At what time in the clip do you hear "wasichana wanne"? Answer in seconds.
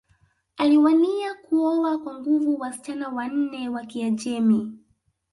2.59-3.69